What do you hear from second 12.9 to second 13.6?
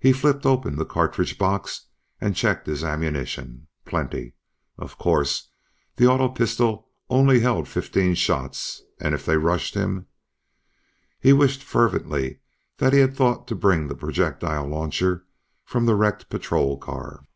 he had thought to